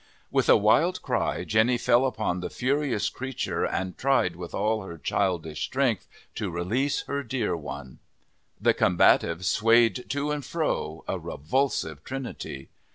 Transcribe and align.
With 0.31 0.49
a 0.49 0.57
wild 0.57 1.03
cry, 1.03 1.43
Jenny 1.43 1.77
fell 1.77 2.07
upon 2.07 2.39
the 2.39 2.49
furious 2.49 3.07
creature 3.07 3.63
and 3.65 3.95
tried, 3.95 4.35
with 4.35 4.51
all 4.51 4.81
her 4.81 4.97
childish 4.97 5.61
strength, 5.61 6.07
to 6.33 6.49
release 6.49 7.03
her 7.03 7.21
dear 7.21 7.55
one. 7.55 7.99
The 8.59 8.73
combatives 8.73 9.45
swayed 9.45 10.09
to 10.09 10.31
and 10.31 10.43
fro, 10.43 11.03
a 11.07 11.19
revulsive 11.19 12.03
trinity. 12.03 12.69